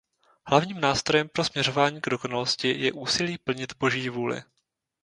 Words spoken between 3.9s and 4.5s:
vůli.